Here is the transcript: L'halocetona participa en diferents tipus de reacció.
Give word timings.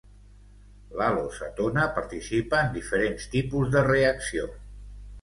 L'halocetona 1.01 1.85
participa 1.99 2.65
en 2.65 2.75
diferents 2.81 3.31
tipus 3.37 3.73
de 3.79 3.89
reacció. 3.93 4.53